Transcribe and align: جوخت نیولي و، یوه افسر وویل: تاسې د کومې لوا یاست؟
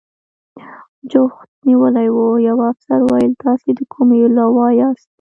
جوخت 1.11 1.49
نیولي 1.67 2.07
و، 2.15 2.17
یوه 2.47 2.63
افسر 2.71 2.99
وویل: 3.03 3.33
تاسې 3.43 3.69
د 3.77 3.79
کومې 3.93 4.19
لوا 4.37 4.67
یاست؟ 4.79 5.07